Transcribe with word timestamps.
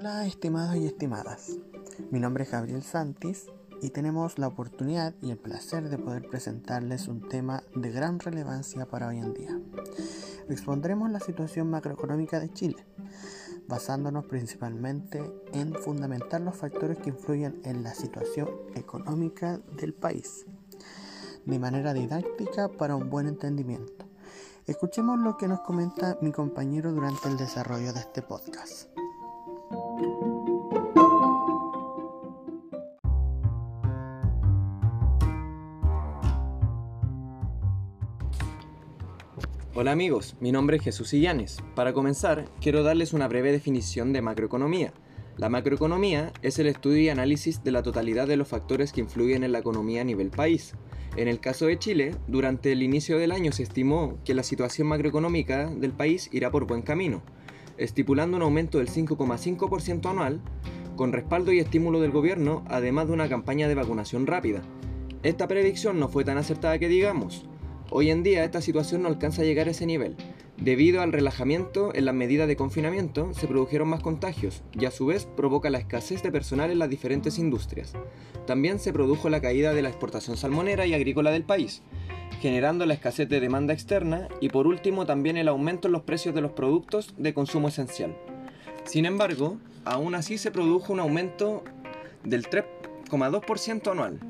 Hola 0.00 0.24
estimados 0.24 0.76
y 0.76 0.86
estimadas, 0.86 1.58
mi 2.10 2.20
nombre 2.20 2.44
es 2.44 2.50
Gabriel 2.50 2.82
Santis 2.82 3.44
y 3.82 3.90
tenemos 3.90 4.38
la 4.38 4.46
oportunidad 4.46 5.12
y 5.20 5.30
el 5.30 5.36
placer 5.36 5.90
de 5.90 5.98
poder 5.98 6.26
presentarles 6.26 7.06
un 7.06 7.28
tema 7.28 7.64
de 7.76 7.90
gran 7.90 8.18
relevancia 8.18 8.86
para 8.86 9.08
hoy 9.08 9.18
en 9.18 9.34
día. 9.34 9.60
Expondremos 10.48 11.10
la 11.10 11.20
situación 11.20 11.68
macroeconómica 11.68 12.40
de 12.40 12.50
Chile, 12.50 12.86
basándonos 13.68 14.24
principalmente 14.24 15.20
en 15.52 15.74
fundamentar 15.74 16.40
los 16.40 16.56
factores 16.56 16.96
que 16.96 17.10
influyen 17.10 17.60
en 17.64 17.82
la 17.82 17.92
situación 17.92 18.48
económica 18.74 19.60
del 19.76 19.92
país, 19.92 20.46
de 21.44 21.58
manera 21.58 21.92
didáctica 21.92 22.70
para 22.70 22.96
un 22.96 23.10
buen 23.10 23.26
entendimiento. 23.26 24.06
Escuchemos 24.66 25.18
lo 25.18 25.36
que 25.36 25.46
nos 25.46 25.60
comenta 25.60 26.16
mi 26.22 26.32
compañero 26.32 26.90
durante 26.90 27.28
el 27.28 27.36
desarrollo 27.36 27.92
de 27.92 28.00
este 28.00 28.22
podcast. 28.22 28.88
Hola 39.72 39.92
amigos, 39.92 40.34
mi 40.40 40.50
nombre 40.50 40.78
es 40.78 40.82
Jesús 40.82 41.14
Illanes. 41.14 41.58
Para 41.76 41.92
comenzar, 41.92 42.48
quiero 42.60 42.82
darles 42.82 43.12
una 43.12 43.28
breve 43.28 43.52
definición 43.52 44.12
de 44.12 44.20
macroeconomía. 44.20 44.92
La 45.36 45.48
macroeconomía 45.48 46.32
es 46.42 46.58
el 46.58 46.66
estudio 46.66 46.98
y 46.98 47.08
análisis 47.08 47.62
de 47.62 47.70
la 47.70 47.84
totalidad 47.84 48.26
de 48.26 48.36
los 48.36 48.48
factores 48.48 48.92
que 48.92 49.00
influyen 49.00 49.44
en 49.44 49.52
la 49.52 49.60
economía 49.60 50.00
a 50.00 50.04
nivel 50.04 50.30
país. 50.30 50.74
En 51.14 51.28
el 51.28 51.38
caso 51.38 51.66
de 51.66 51.78
Chile, 51.78 52.16
durante 52.26 52.72
el 52.72 52.82
inicio 52.82 53.16
del 53.16 53.30
año 53.30 53.52
se 53.52 53.62
estimó 53.62 54.18
que 54.24 54.34
la 54.34 54.42
situación 54.42 54.88
macroeconómica 54.88 55.70
del 55.70 55.92
país 55.92 56.28
irá 56.32 56.50
por 56.50 56.66
buen 56.66 56.82
camino, 56.82 57.22
estipulando 57.78 58.38
un 58.38 58.42
aumento 58.42 58.78
del 58.78 58.88
5,5% 58.88 60.10
anual, 60.10 60.40
con 60.96 61.12
respaldo 61.12 61.52
y 61.52 61.60
estímulo 61.60 62.00
del 62.00 62.10
gobierno, 62.10 62.64
además 62.66 63.06
de 63.06 63.12
una 63.12 63.28
campaña 63.28 63.68
de 63.68 63.76
vacunación 63.76 64.26
rápida. 64.26 64.62
Esta 65.22 65.46
predicción 65.46 66.00
no 66.00 66.08
fue 66.08 66.24
tan 66.24 66.38
acertada 66.38 66.80
que 66.80 66.88
digamos, 66.88 67.46
Hoy 67.92 68.12
en 68.12 68.22
día 68.22 68.44
esta 68.44 68.60
situación 68.60 69.02
no 69.02 69.08
alcanza 69.08 69.42
a 69.42 69.44
llegar 69.44 69.66
a 69.66 69.72
ese 69.72 69.84
nivel. 69.84 70.14
Debido 70.56 71.02
al 71.02 71.12
relajamiento 71.12 71.92
en 71.92 72.04
las 72.04 72.14
medidas 72.14 72.46
de 72.46 72.54
confinamiento, 72.54 73.34
se 73.34 73.48
produjeron 73.48 73.88
más 73.88 74.00
contagios 74.00 74.62
y 74.78 74.84
a 74.84 74.92
su 74.92 75.06
vez 75.06 75.26
provoca 75.36 75.70
la 75.70 75.78
escasez 75.78 76.22
de 76.22 76.30
personal 76.30 76.70
en 76.70 76.78
las 76.78 76.88
diferentes 76.88 77.36
industrias. 77.36 77.94
También 78.46 78.78
se 78.78 78.92
produjo 78.92 79.28
la 79.28 79.40
caída 79.40 79.74
de 79.74 79.82
la 79.82 79.88
exportación 79.88 80.36
salmonera 80.36 80.86
y 80.86 80.94
agrícola 80.94 81.32
del 81.32 81.42
país, 81.42 81.82
generando 82.40 82.86
la 82.86 82.94
escasez 82.94 83.28
de 83.28 83.40
demanda 83.40 83.74
externa 83.74 84.28
y 84.40 84.50
por 84.50 84.68
último 84.68 85.04
también 85.04 85.36
el 85.36 85.48
aumento 85.48 85.88
en 85.88 85.92
los 85.92 86.02
precios 86.02 86.32
de 86.32 86.42
los 86.42 86.52
productos 86.52 87.14
de 87.18 87.34
consumo 87.34 87.66
esencial. 87.66 88.16
Sin 88.84 89.04
embargo, 89.04 89.56
aún 89.84 90.14
así 90.14 90.38
se 90.38 90.52
produjo 90.52 90.92
un 90.92 91.00
aumento 91.00 91.64
del 92.22 92.44
3,2% 92.48 93.90
anual, 93.90 94.20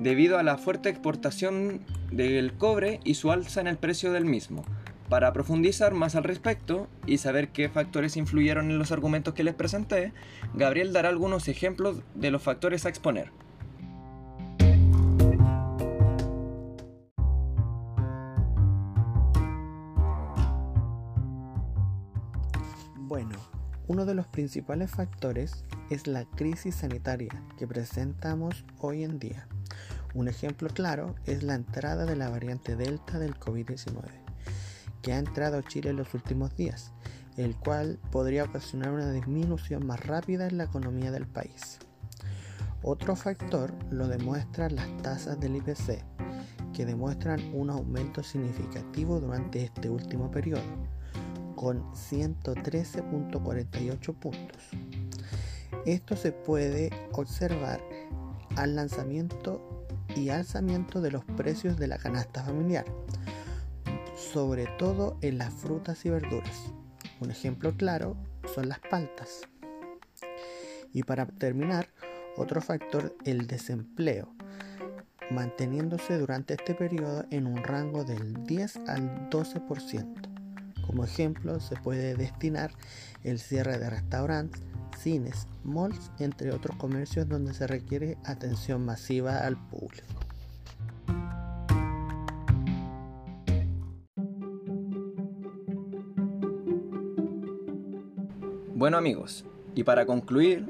debido 0.00 0.38
a 0.38 0.42
la 0.42 0.58
fuerte 0.58 0.88
exportación 0.88 1.80
del 2.10 2.54
cobre 2.54 3.00
y 3.04 3.14
su 3.14 3.32
alza 3.32 3.60
en 3.60 3.66
el 3.66 3.78
precio 3.78 4.12
del 4.12 4.24
mismo. 4.24 4.64
Para 5.08 5.32
profundizar 5.32 5.94
más 5.94 6.16
al 6.16 6.24
respecto 6.24 6.88
y 7.06 7.18
saber 7.18 7.50
qué 7.50 7.68
factores 7.68 8.16
influyeron 8.16 8.70
en 8.70 8.78
los 8.78 8.90
argumentos 8.90 9.34
que 9.34 9.44
les 9.44 9.54
presenté, 9.54 10.12
Gabriel 10.54 10.92
dará 10.92 11.10
algunos 11.10 11.46
ejemplos 11.46 12.02
de 12.16 12.32
los 12.32 12.42
factores 12.42 12.84
a 12.84 12.88
exponer. 12.88 13.30
Bueno, 22.96 23.36
uno 23.86 24.04
de 24.04 24.14
los 24.14 24.26
principales 24.26 24.90
factores 24.90 25.64
es 25.88 26.08
la 26.08 26.24
crisis 26.24 26.74
sanitaria 26.74 27.44
que 27.56 27.68
presentamos 27.68 28.64
hoy 28.80 29.04
en 29.04 29.20
día. 29.20 29.46
Un 30.16 30.26
ejemplo 30.28 30.68
claro 30.70 31.14
es 31.26 31.42
la 31.42 31.56
entrada 31.56 32.06
de 32.06 32.16
la 32.16 32.30
variante 32.30 32.74
Delta 32.74 33.18
del 33.18 33.38
COVID-19, 33.38 34.00
que 35.02 35.12
ha 35.12 35.18
entrado 35.18 35.58
a 35.58 35.62
Chile 35.62 35.90
en 35.90 35.96
los 35.96 36.14
últimos 36.14 36.56
días, 36.56 36.94
el 37.36 37.54
cual 37.54 37.98
podría 38.10 38.44
ocasionar 38.44 38.92
una 38.92 39.12
disminución 39.12 39.86
más 39.86 40.00
rápida 40.06 40.46
en 40.46 40.56
la 40.56 40.64
economía 40.64 41.10
del 41.10 41.26
país. 41.26 41.80
Otro 42.82 43.14
factor 43.14 43.74
lo 43.90 44.08
demuestran 44.08 44.76
las 44.76 44.88
tasas 45.02 45.38
del 45.38 45.56
IPC, 45.56 46.02
que 46.72 46.86
demuestran 46.86 47.52
un 47.52 47.68
aumento 47.68 48.22
significativo 48.22 49.20
durante 49.20 49.64
este 49.64 49.90
último 49.90 50.30
periodo, 50.30 50.62
con 51.56 51.92
113.48 51.92 54.14
puntos. 54.14 54.62
Esto 55.84 56.16
se 56.16 56.32
puede 56.32 56.88
observar 57.12 57.82
al 58.56 58.76
lanzamiento 58.76 59.75
y 60.16 60.30
alzamiento 60.30 61.00
de 61.00 61.10
los 61.10 61.24
precios 61.24 61.76
de 61.76 61.86
la 61.86 61.98
canasta 61.98 62.42
familiar, 62.42 62.86
sobre 64.16 64.66
todo 64.78 65.18
en 65.20 65.38
las 65.38 65.52
frutas 65.52 66.04
y 66.04 66.10
verduras. 66.10 66.72
Un 67.20 67.30
ejemplo 67.30 67.76
claro 67.76 68.16
son 68.54 68.68
las 68.68 68.80
paltas. 68.80 69.42
Y 70.92 71.02
para 71.02 71.26
terminar, 71.26 71.88
otro 72.36 72.60
factor, 72.60 73.16
el 73.24 73.46
desempleo, 73.46 74.34
manteniéndose 75.30 76.18
durante 76.18 76.54
este 76.54 76.74
periodo 76.74 77.24
en 77.30 77.46
un 77.46 77.62
rango 77.62 78.04
del 78.04 78.44
10 78.44 78.76
al 78.88 79.30
12%. 79.30 80.36
Como 80.86 81.04
ejemplo, 81.04 81.60
se 81.60 81.76
puede 81.76 82.14
destinar 82.14 82.70
el 83.24 83.38
cierre 83.38 83.78
de 83.78 83.90
restaurantes, 83.90 84.62
cines, 85.06 85.46
malls, 85.62 86.10
entre 86.18 86.50
otros 86.50 86.76
comercios 86.78 87.28
donde 87.28 87.54
se 87.54 87.68
requiere 87.68 88.18
atención 88.24 88.84
masiva 88.84 89.46
al 89.46 89.56
público. 89.56 90.02
Bueno 98.74 98.98
amigos, 98.98 99.44
y 99.76 99.84
para 99.84 100.06
concluir, 100.06 100.66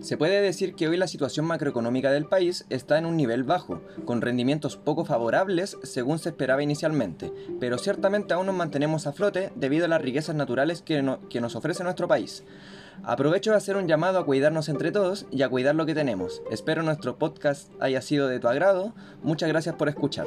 se 0.00 0.16
puede 0.18 0.42
decir 0.42 0.74
que 0.74 0.88
hoy 0.88 0.96
la 0.96 1.06
situación 1.06 1.46
macroeconómica 1.46 2.12
del 2.12 2.26
país 2.26 2.66
está 2.68 2.98
en 2.98 3.06
un 3.06 3.16
nivel 3.16 3.44
bajo, 3.44 3.80
con 4.04 4.20
rendimientos 4.20 4.76
poco 4.76 5.04
favorables 5.04 5.78
según 5.82 6.18
se 6.18 6.28
esperaba 6.28 6.62
inicialmente, 6.62 7.32
pero 7.58 7.78
ciertamente 7.78 8.34
aún 8.34 8.46
nos 8.46 8.54
mantenemos 8.54 9.06
a 9.06 9.12
flote 9.12 9.52
debido 9.56 9.86
a 9.86 9.88
las 9.88 10.02
riquezas 10.02 10.34
naturales 10.34 10.82
que, 10.82 11.02
nos 11.02 11.56
ofrece 11.56 11.82
nuestro 11.82 12.08
país. 12.08 12.44
Aprovecho 13.04 13.50
de 13.50 13.56
hacer 13.56 13.76
un 13.76 13.88
llamado 13.88 14.18
a 14.18 14.24
cuidarnos 14.24 14.68
entre 14.68 14.92
todos 14.92 15.26
y 15.30 15.42
a 15.42 15.48
cuidar 15.48 15.74
lo 15.74 15.86
que 15.86 15.94
tenemos. 15.94 16.42
Espero 16.50 16.82
nuestro 16.82 17.18
podcast 17.18 17.70
haya 17.80 18.00
sido 18.02 18.28
de 18.28 18.40
tu 18.40 18.48
agrado. 18.48 18.94
Muchas 19.22 19.48
gracias 19.48 19.74
por 19.76 19.88
escuchar. 19.88 20.26